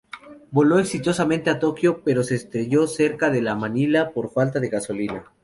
[0.49, 5.31] Voló exitosamente a Tokio, pero se estrelló cerca de Manila por falta de gasolina.